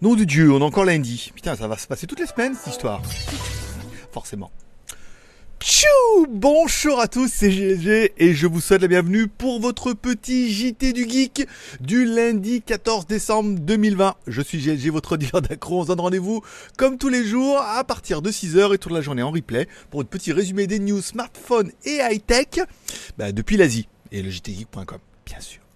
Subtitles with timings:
[0.00, 1.32] Nom de Dieu, on est encore lundi.
[1.34, 3.02] Putain, ça va se passer toutes les semaines cette histoire.
[4.12, 4.52] Forcément.
[5.58, 10.52] Tchou Bonjour à tous, c'est GLG et je vous souhaite la bienvenue pour votre petit
[10.52, 11.48] JT du Geek
[11.80, 14.14] du lundi 14 décembre 2020.
[14.28, 15.80] Je suis GLG, votre dealer d'accro.
[15.80, 16.42] On se donne rendez-vous
[16.76, 19.98] comme tous les jours à partir de 6h et toute la journée en replay pour
[19.98, 22.60] votre petit résumé des news smartphones et high-tech
[23.16, 25.67] bah, depuis l'Asie et le jtgeek.com, bien sûr.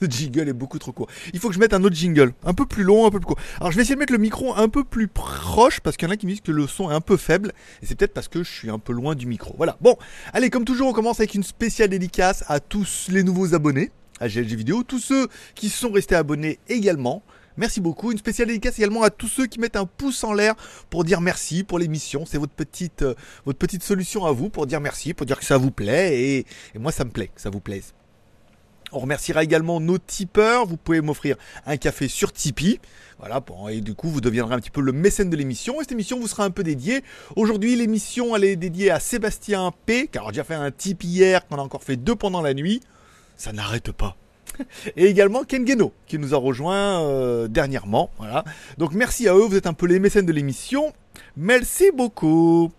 [0.00, 1.08] Le jingle est beaucoup trop court.
[1.32, 3.26] Il faut que je mette un autre jingle, un peu plus long, un peu plus
[3.26, 3.38] court.
[3.58, 6.10] Alors je vais essayer de mettre le micro un peu plus proche parce qu'il y
[6.10, 8.14] en a qui me disent que le son est un peu faible et c'est peut-être
[8.14, 9.54] parce que je suis un peu loin du micro.
[9.56, 9.76] Voilà.
[9.80, 9.96] Bon,
[10.32, 13.90] allez, comme toujours, on commence avec une spéciale dédicace à tous les nouveaux abonnés
[14.20, 17.22] à GLG Vidéo, tous ceux qui sont restés abonnés également.
[17.56, 18.12] Merci beaucoup.
[18.12, 20.54] Une spéciale dédicace également à tous ceux qui mettent un pouce en l'air
[20.88, 22.24] pour dire merci pour l'émission.
[22.24, 23.14] C'est votre petite, euh,
[23.44, 26.46] votre petite solution à vous pour dire merci, pour dire que ça vous plaît et,
[26.74, 27.92] et moi ça me plaît que ça vous plaise.
[28.92, 30.66] On remerciera également nos tipeurs.
[30.66, 31.36] Vous pouvez m'offrir
[31.66, 32.80] un café sur Tipeee.
[33.18, 35.80] Voilà, bon, et du coup, vous deviendrez un petit peu le mécène de l'émission.
[35.80, 37.04] Et cette émission vous sera un peu dédiée.
[37.36, 41.46] Aujourd'hui, l'émission, elle est dédiée à Sébastien P, car a déjà fait un Tipeee hier,
[41.46, 42.80] qu'on a encore fait deux pendant la nuit.
[43.36, 44.16] Ça n'arrête pas.
[44.96, 48.10] Et également Ken Geno, qui nous a rejoint euh, dernièrement.
[48.18, 48.44] Voilà.
[48.78, 50.92] Donc merci à eux, vous êtes un peu les mécènes de l'émission.
[51.36, 52.72] Merci beaucoup.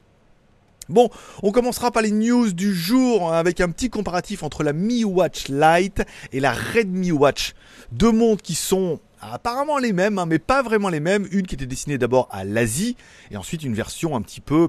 [0.91, 1.09] Bon,
[1.41, 5.47] on commencera par les news du jour avec un petit comparatif entre la Mi Watch
[5.47, 7.53] Lite et la Redmi Watch.
[7.93, 11.27] Deux montres qui sont apparemment les mêmes, hein, mais pas vraiment les mêmes.
[11.31, 12.97] Une qui était destinée d'abord à l'Asie
[13.31, 14.67] et ensuite une version un petit peu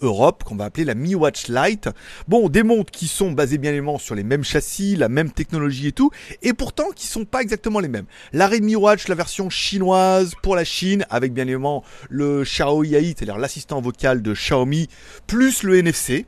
[0.00, 1.88] Europe qu'on va appeler la Mi Watch Lite.
[2.28, 5.88] Bon, des montres qui sont basées bien évidemment sur les mêmes châssis, la même technologie
[5.88, 6.10] et tout,
[6.42, 8.06] et pourtant qui sont pas exactement les mêmes.
[8.32, 13.38] La Redmi Watch, la version chinoise pour la Chine, avec bien évidemment le Xiaomi c'est-à-dire
[13.38, 14.88] l'assistant vocal de Xiaomi,
[15.26, 16.26] plus le NFC,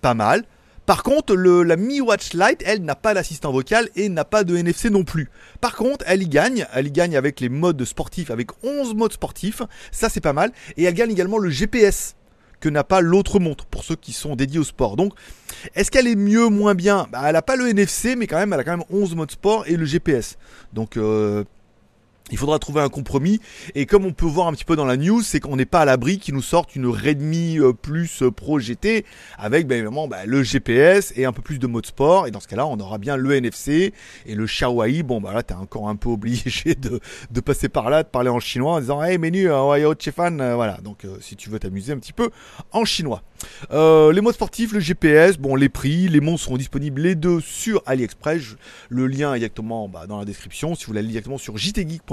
[0.00, 0.44] pas mal.
[0.86, 4.56] Par contre, la Mi Watch Lite, elle n'a pas d'assistant vocal et n'a pas de
[4.56, 5.30] NFC non plus.
[5.60, 9.12] Par contre, elle y gagne, elle y gagne avec les modes sportifs, avec 11 modes
[9.12, 12.16] sportifs, ça c'est pas mal, et elle gagne également le GPS
[12.62, 14.96] que n'a pas l'autre montre pour ceux qui sont dédiés au sport.
[14.96, 15.12] Donc,
[15.74, 17.08] est-ce qu'elle est mieux, moins bien?
[17.10, 19.32] Bah, Elle n'a pas le NFC, mais quand même, elle a quand même 11 modes
[19.32, 20.38] sport et le GPS.
[20.72, 21.44] Donc, euh,
[22.30, 23.40] il faudra trouver un compromis.
[23.74, 25.80] Et comme on peut voir un petit peu dans la news, c'est qu'on n'est pas
[25.80, 29.04] à l'abri qu'ils nous sortent une Redmi euh, Plus euh, Pro GT
[29.38, 29.76] avec bah,
[30.24, 32.26] le GPS et un peu plus de mode sport.
[32.26, 33.92] Et dans ce cas-là, on aura bien le NFC
[34.26, 35.02] et le Xiaomi.
[35.02, 38.40] Bon, bah là, t'es encore un peu obligé de, passer par là, de parler en
[38.40, 40.36] chinois en disant Hey, menu, euh, Chefan?
[40.54, 42.30] Voilà, donc si tu veux t'amuser un petit peu
[42.72, 43.22] en chinois.
[43.70, 47.82] les modes sportifs, le GPS, bon, les prix, les montres seront disponibles les deux sur
[47.86, 48.56] AliExpress.
[48.88, 50.74] Le lien est directement bah, dans la description.
[50.74, 52.11] Si vous voulez directement sur jtgeek.com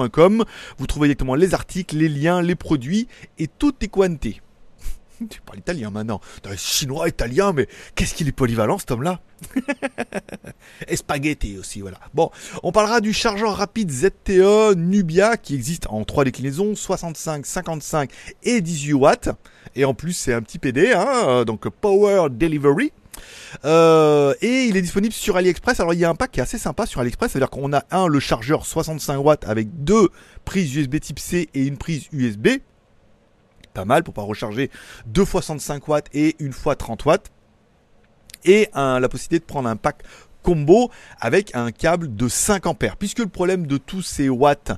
[0.77, 4.41] vous trouvez directement les articles, les liens, les produits et tout est quanté.
[5.29, 6.21] Tu parles italien maintenant.
[6.55, 9.19] chinois, italien, mais qu'est-ce qu'il est polyvalent cet homme-là?
[10.87, 11.99] Et spaghetti aussi, voilà.
[12.13, 12.31] Bon,
[12.63, 18.11] on parlera du chargeur rapide ZTE Nubia qui existe en trois déclinaisons, 65, 55
[18.43, 19.29] et 18 watts.
[19.75, 22.91] Et en plus, c'est un petit PD, hein, donc Power Delivery.
[23.65, 25.79] Euh, et il est disponible sur AliExpress.
[25.79, 27.83] Alors il y a un pack qui est assez sympa sur AliExpress, c'est-à-dire qu'on a
[27.91, 30.09] un le chargeur 65 watts avec deux
[30.45, 32.47] prises USB Type C et une prise USB.
[33.73, 34.71] Pas mal pour pas recharger
[35.05, 37.31] deux fois 65 watts et une fois 30 watts.
[38.45, 40.03] Et la possibilité de prendre un pack
[40.43, 42.97] combo avec un câble de 5 ampères.
[42.97, 44.71] Puisque le problème de tous ces watts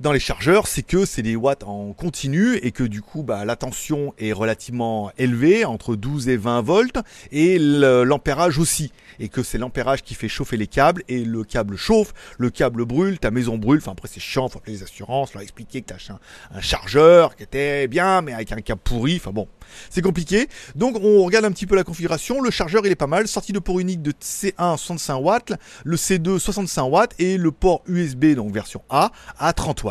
[0.00, 3.44] dans les chargeurs, c'est que c'est des watts en continu et que du coup, bah,
[3.44, 6.98] la tension est relativement élevée, entre 12 et 20 volts,
[7.32, 8.92] et l'ampérage aussi.
[9.18, 12.86] Et que c'est l'ampérage qui fait chauffer les câbles, et le câble chauffe, le câble
[12.86, 15.92] brûle, ta maison brûle, enfin après c'est chiant, faut appeler les assurances, leur expliquer que
[15.92, 16.14] t'as
[16.54, 19.48] un, chargeur qui était bien, mais avec un câble pourri, enfin bon,
[19.90, 20.48] c'est compliqué.
[20.76, 23.52] Donc on regarde un petit peu la configuration, le chargeur il est pas mal, sortie
[23.52, 25.52] de port unique de C1 65 watts,
[25.84, 29.89] le C2 65 watts, et le port USB, donc version A, à 30 watts.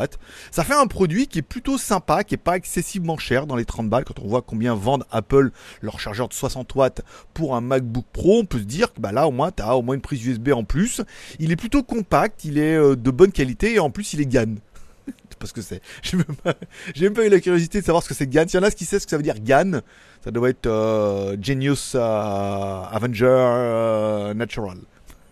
[0.52, 3.66] Ça fait un produit qui est plutôt sympa, qui est pas excessivement cher dans les
[3.66, 4.06] 30 balles.
[4.06, 5.52] Quand on voit combien vendent Apple
[5.82, 7.02] leur chargeur de 60 watts
[7.34, 9.76] pour un MacBook Pro, on peut se dire que bah là au moins tu as
[9.76, 11.02] au moins une prise USB en plus.
[11.40, 14.26] Il est plutôt compact, il est euh, de bonne qualité et en plus il est
[14.26, 14.56] GAN
[15.40, 15.82] parce que c'est.
[16.04, 18.48] J'ai même, pas eu la curiosité de savoir ce que c'est GAN.
[18.48, 19.82] S'il y en a qui sait ce que ça veut dire GAN,
[20.24, 24.78] ça doit être euh, Genius euh, Avenger Natural.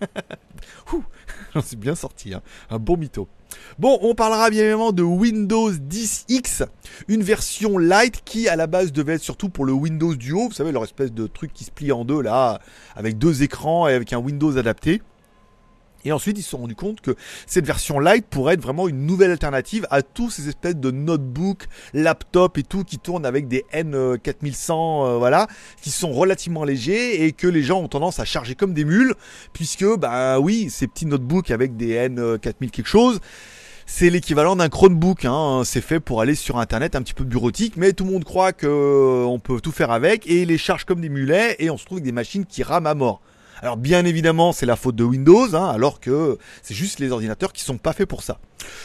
[1.54, 2.42] J'en suis bien sorti, hein.
[2.70, 3.28] un bon mytho.
[3.80, 6.66] Bon, on parlera bien évidemment de Windows 10X,
[7.08, 10.54] une version light qui à la base devait être surtout pour le Windows Duo, vous
[10.54, 12.60] savez leur espèce de truc qui se plie en deux là,
[12.96, 15.02] avec deux écrans et avec un Windows adapté.
[16.08, 17.18] Et ensuite, ils se sont rendus compte que
[17.48, 21.66] cette version light pourrait être vraiment une nouvelle alternative à tous ces espèces de notebooks,
[21.94, 25.48] laptops et tout qui tournent avec des N4100, euh, voilà,
[25.82, 29.16] qui sont relativement légers et que les gens ont tendance à charger comme des mules,
[29.52, 33.20] puisque, bah oui, ces petits notebooks avec des N4000 quelque chose,
[33.86, 35.26] c'est l'équivalent d'un Chromebook.
[35.26, 35.64] Hein.
[35.66, 38.54] C'est fait pour aller sur Internet un petit peu bureautique, mais tout le monde croit
[38.54, 41.78] que euh, on peut tout faire avec et les charge comme des mulets et on
[41.78, 43.22] se trouve avec des machines qui rament à mort.
[43.62, 47.54] Alors bien évidemment, c'est la faute de Windows, hein, alors que c'est juste les ordinateurs
[47.54, 48.40] qui sont pas faits pour ça.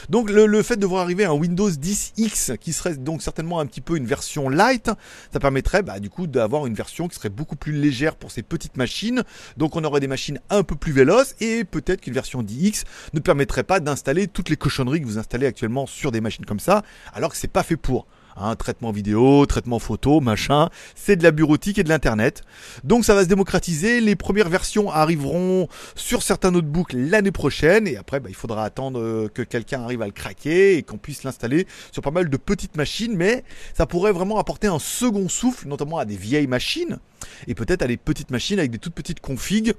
[0.08, 3.80] Donc le, fait de voir arriver un Windows 10X, qui serait donc certainement un petit
[3.80, 4.90] peu une version light,
[5.32, 8.42] ça permettrait bah, du coup d'avoir une version qui serait beaucoup plus légère pour ces
[8.42, 9.24] petites machines.
[9.56, 13.20] Donc on aurait des machines un peu plus véloces et peut-être qu'une version 10X ne
[13.20, 16.82] permettrait pas d'installer toutes les cochonneries que vous installez actuellement sur des machines comme ça,
[17.12, 18.06] alors que c'est pas fait pour.
[18.36, 22.42] Hein, traitement vidéo, traitement photo, machin, c'est de la bureautique et de l'internet.
[22.82, 24.00] Donc ça va se démocratiser.
[24.00, 28.98] Les premières versions arriveront sur certains notebooks l'année prochaine et après bah, il faudra attendre
[29.00, 32.36] euh, que quelqu'un arrive à le craquer et qu'on puisse l'installer sur pas mal de
[32.36, 33.14] petites machines.
[33.16, 33.44] Mais
[33.74, 36.98] ça pourrait vraiment apporter un second souffle, notamment à des vieilles machines
[37.46, 39.74] et peut-être à des petites machines avec des toutes petites configs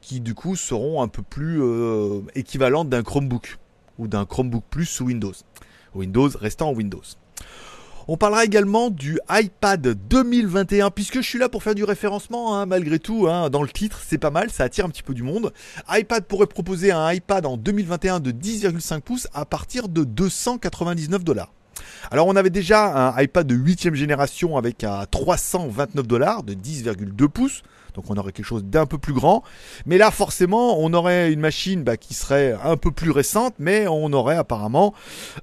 [0.00, 3.58] qui du coup seront un peu plus euh, équivalentes d'un Chromebook
[3.98, 5.32] ou d'un Chromebook Plus sous Windows.
[5.94, 7.02] Windows restant en Windows.
[8.06, 12.66] On parlera également du iPad 2021, puisque je suis là pour faire du référencement, hein,
[12.66, 15.22] malgré tout, hein, dans le titre, c'est pas mal, ça attire un petit peu du
[15.22, 15.54] monde.
[15.88, 21.53] iPad pourrait proposer un iPad en 2021 de 10,5 pouces à partir de 299 dollars.
[22.10, 27.28] Alors on avait déjà un iPad de 8ème génération avec un 329 dollars de 10,2
[27.28, 27.62] pouces.
[27.94, 29.42] Donc on aurait quelque chose d'un peu plus grand.
[29.86, 33.86] Mais là, forcément, on aurait une machine bah, qui serait un peu plus récente, mais
[33.86, 34.94] on aurait apparemment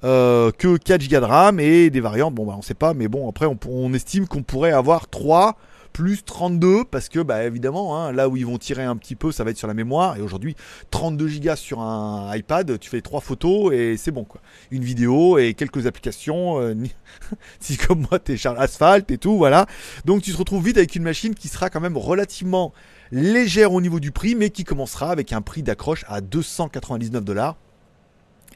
[0.03, 2.35] euh, que 4 Go de RAM et des variantes.
[2.35, 5.55] Bon, bah, on sait pas, mais bon, après, on, on estime qu'on pourrait avoir 3
[5.91, 9.31] plus 32 parce que bah évidemment hein, là où ils vont tirer un petit peu
[9.31, 10.17] ça va être sur la mémoire.
[10.17, 10.55] Et aujourd'hui
[10.91, 14.41] 32 gigas sur un iPad tu fais trois photos et c'est bon quoi.
[14.71, 16.75] Une vidéo et quelques applications euh,
[17.59, 19.65] si comme moi t'es Charles Asphalt et tout voilà.
[20.05, 22.73] Donc tu te retrouves vite avec une machine qui sera quand même relativement
[23.11, 27.57] légère au niveau du prix mais qui commencera avec un prix d'accroche à 299 dollars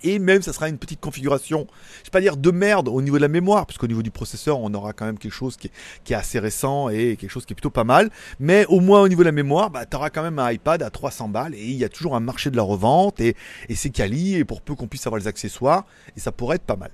[0.04, 1.68] et même ça sera une petite configuration,
[2.00, 4.12] je vais pas dire de merde au niveau de la mémoire, parce qu'au niveau du
[4.12, 7.54] processeur, on aura quand même quelque chose qui est, assez récent et quelque chose qui
[7.54, 8.10] est plutôt pas mal.
[8.40, 10.82] Mais au moins au niveau de la mémoire, bah, tu auras quand même un iPad
[10.82, 13.36] à 300 balles et il y a toujours un marché de la revente et,
[13.70, 16.64] et c'est quali et pour peu qu'on puisse avoir les accessoires et ça pourrait être
[16.64, 16.92] pas mal.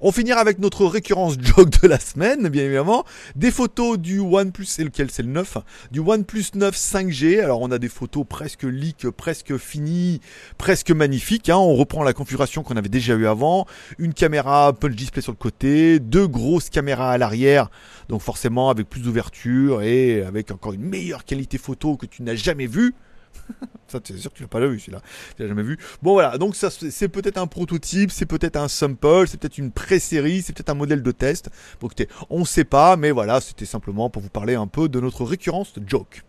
[0.00, 3.04] On finira avec notre récurrence joke de la semaine, bien évidemment.
[3.36, 5.10] Des photos du OnePlus, c'est lequel?
[5.10, 5.58] C'est le 9.
[5.90, 7.42] Du OnePlus 9 5G.
[7.42, 10.20] Alors on a des photos presque leak, presque finies,
[10.58, 11.48] presque magnifiques.
[11.48, 11.56] Hein.
[11.56, 13.66] On reprend la configuration qu'on avait déjà eu avant.
[13.98, 17.70] Une caméra punch display sur le côté, deux grosses caméras à l'arrière.
[18.08, 22.34] Donc forcément avec plus d'ouverture et avec encore une meilleure qualité photo que tu n'as
[22.34, 22.94] jamais vue.
[23.88, 25.00] ça, c'est sûr que tu l'as pas vu celui-là.
[25.36, 25.78] Tu l'as jamais vu.
[26.02, 29.72] Bon voilà, donc ça c'est peut-être un prototype, c'est peut-être un sample, c'est peut-être une
[29.72, 31.50] pré-série, c'est peut-être un modèle de test.
[31.82, 35.24] Écoutez, on sait pas, mais voilà, c'était simplement pour vous parler un peu de notre
[35.24, 36.22] récurrence de joke.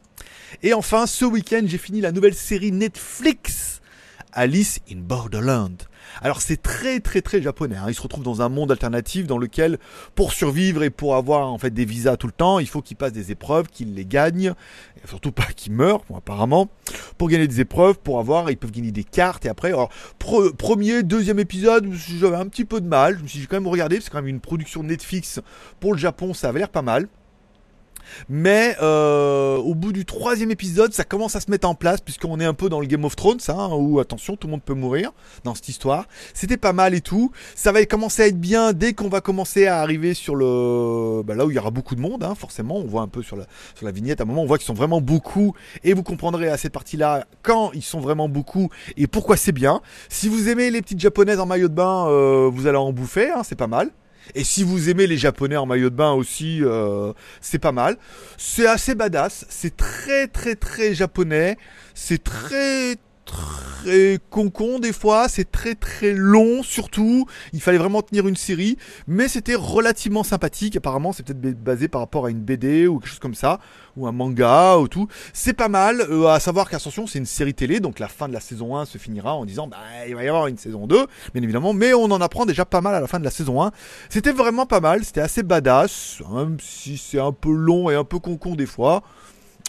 [0.63, 3.81] Et enfin, ce week-end, j'ai fini la nouvelle série Netflix,
[4.33, 5.83] Alice in Borderland.
[6.21, 7.77] Alors c'est très très très japonais.
[7.77, 7.85] Hein.
[7.87, 9.79] Ils se retrouvent dans un monde alternatif dans lequel,
[10.15, 12.97] pour survivre et pour avoir en fait des visas tout le temps, il faut qu'ils
[12.97, 14.53] passent des épreuves, qu'ils les gagnent,
[15.03, 16.69] et surtout pas qu'ils meurent, apparemment.
[17.17, 19.45] Pour gagner des épreuves, pour avoir, ils peuvent gagner des cartes.
[19.45, 19.89] Et après, alors,
[20.57, 23.17] premier, deuxième épisode, j'avais un petit peu de mal.
[23.17, 25.39] Je me suis quand même regardé, c'est quand même une production Netflix
[25.79, 27.07] pour le Japon, ça avait l'air pas mal.
[28.29, 32.39] Mais euh, au bout du troisième épisode, ça commence à se mettre en place, puisqu'on
[32.39, 34.73] est un peu dans le Game of Thrones, hein, où attention, tout le monde peut
[34.73, 35.11] mourir
[35.43, 36.07] dans cette histoire.
[36.33, 37.31] C'était pas mal et tout.
[37.55, 41.35] Ça va commencer à être bien dès qu'on va commencer à arriver sur le, bah,
[41.35, 42.77] là où il y aura beaucoup de monde, hein, forcément.
[42.77, 43.45] On voit un peu sur la,
[43.75, 46.47] sur la vignette, à un moment, on voit qu'ils sont vraiment beaucoup, et vous comprendrez
[46.47, 49.81] à cette partie-là quand ils sont vraiment beaucoup et pourquoi c'est bien.
[50.09, 53.29] Si vous aimez les petites japonaises en maillot de bain, euh, vous allez en bouffer,
[53.29, 53.89] hein, c'est pas mal.
[54.35, 57.97] Et si vous aimez les japonais en maillot de bain aussi, euh, c'est pas mal.
[58.37, 61.57] C'est assez badass, c'est très très très japonais,
[61.93, 68.27] c'est très très concon des fois, c'est très très long surtout, il fallait vraiment tenir
[68.27, 72.87] une série, mais c'était relativement sympathique, apparemment c'est peut-être basé par rapport à une BD
[72.87, 73.59] ou quelque chose comme ça,
[73.97, 77.53] ou un manga ou tout, c'est pas mal, euh, à savoir qu'Ascension c'est une série
[77.53, 80.23] télé, donc la fin de la saison 1 se finira en disant bah il va
[80.23, 82.99] y avoir une saison 2, bien évidemment, mais on en apprend déjà pas mal à
[82.99, 83.71] la fin de la saison 1,
[84.09, 88.03] c'était vraiment pas mal, c'était assez badass, même si c'est un peu long et un
[88.03, 89.03] peu concon des fois,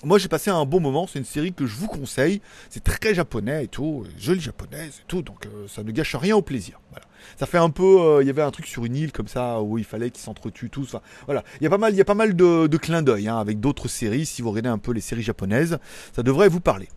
[0.05, 2.41] moi j'ai passé un bon moment, c'est une série que je vous conseille,
[2.71, 6.37] c'est très japonais et tout, jolie japonaise et tout, donc euh, ça ne gâche rien
[6.37, 6.81] au plaisir.
[6.91, 7.07] Voilà.
[7.39, 9.63] Ça fait un peu, euh, il y avait un truc sur une île comme ça
[9.63, 10.95] où il fallait qu'ils s'entretuent tous.
[10.95, 13.39] Enfin, voilà, il y a pas mal, y a pas mal de, clins d'œil hein,
[13.39, 14.27] avec d'autres séries.
[14.27, 15.79] Si vous regardez un peu les séries japonaises,
[16.15, 16.89] ça devrait vous parler.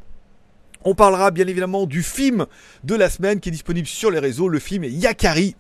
[0.84, 2.46] On parlera bien évidemment du film
[2.84, 5.56] de la semaine qui est disponible sur les réseaux, le film Yakari.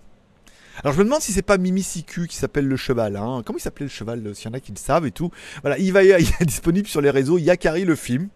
[0.84, 3.15] Alors je me demande si c'est pas Mimi Siku qui s'appelle le cheval.
[3.15, 3.41] Hein.
[3.46, 5.32] Comment il s'appelait le cheval S'il y en a qui le savent et tout.
[5.62, 8.29] Voilà, il va il est disponible sur les réseaux Yakari le film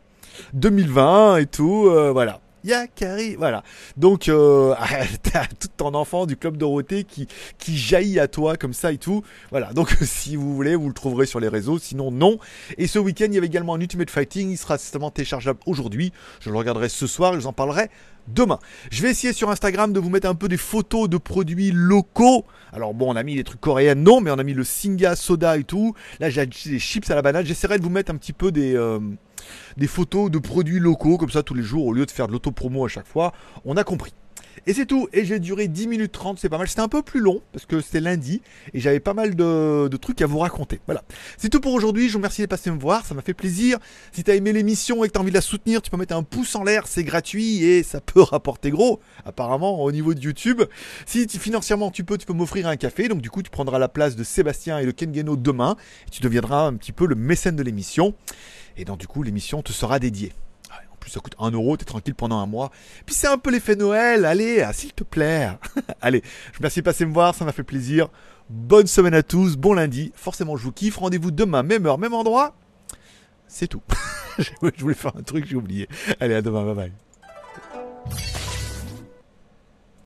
[0.53, 1.88] 2020 et tout.
[1.88, 2.41] Euh, voilà.
[2.63, 3.63] Yakari, voilà.
[3.97, 4.75] Donc, euh,
[5.23, 8.97] t'as tout ton enfant du club Dorothée qui, qui jaillit à toi comme ça et
[8.97, 9.23] tout.
[9.51, 9.73] Voilà.
[9.73, 11.79] Donc, si vous voulez, vous le trouverez sur les réseaux.
[11.79, 12.39] Sinon, non.
[12.77, 14.49] Et ce week-end, il y avait également un Ultimate Fighting.
[14.49, 16.11] Il sera certainement téléchargeable aujourd'hui.
[16.41, 17.33] Je le regarderai ce soir.
[17.33, 17.89] Je vous en parlerai
[18.33, 18.59] demain.
[18.91, 22.45] Je vais essayer sur Instagram de vous mettre un peu des photos de produits locaux.
[22.71, 25.15] Alors bon, on a mis des trucs coréens, non, mais on a mis le Singa
[25.15, 25.93] soda et tout.
[26.19, 27.45] Là, j'ai des chips à la banane.
[27.45, 28.75] J'essaierai de vous mettre un petit peu des...
[28.75, 28.99] Euh,
[29.77, 32.33] des photos de produits locaux comme ça tous les jours au lieu de faire de
[32.49, 33.33] l'auto-promo à chaque fois.
[33.65, 34.13] On a compris.
[34.67, 35.07] Et c'est tout.
[35.13, 36.67] Et j'ai duré 10 minutes 30, c'est pas mal.
[36.67, 38.41] C'était un peu plus long parce que c'était lundi
[38.73, 40.79] et j'avais pas mal de, trucs à vous raconter.
[40.85, 41.03] Voilà.
[41.37, 42.07] C'est tout pour aujourd'hui.
[42.07, 43.05] Je vous remercie de passer me voir.
[43.05, 43.77] Ça m'a fait plaisir.
[44.11, 46.23] Si t'as aimé l'émission et que t'as envie de la soutenir, tu peux mettre un
[46.23, 46.87] pouce en l'air.
[46.87, 50.61] C'est gratuit et ça peut rapporter gros, apparemment, au niveau de YouTube.
[51.05, 53.07] Si financièrement tu peux, tu peux m'offrir un café.
[53.07, 55.75] Donc du coup, tu prendras la place de Sébastien et de Kengeno demain.
[56.07, 58.13] Et tu deviendras un petit peu le mécène de l'émission.
[58.77, 60.31] Et donc du coup, l'émission te sera dédiée.
[60.99, 62.71] Plus, ça coûte 1 euro, t'es tranquille pendant un mois.
[63.05, 65.49] Puis c'est un peu l'effet Noël, allez, ah, s'il te plaît.
[66.01, 68.09] allez, je vous remercie de passer me voir, ça m'a fait plaisir.
[68.49, 70.11] Bonne semaine à tous, bon lundi.
[70.15, 70.97] Forcément, je vous kiffe.
[70.97, 72.55] Rendez-vous demain, même heure, même endroit.
[73.47, 73.81] C'est tout.
[74.39, 75.87] je voulais faire un truc, j'ai oublié.
[76.19, 77.08] Allez, à demain, bye bye.